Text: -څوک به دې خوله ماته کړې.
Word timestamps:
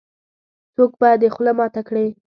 -څوک 0.71 0.91
به 0.99 1.09
دې 1.21 1.29
خوله 1.33 1.51
ماته 1.59 1.81
کړې. 1.87 2.05